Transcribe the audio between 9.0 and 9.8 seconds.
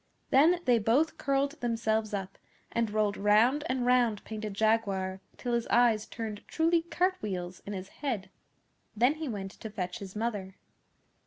he went to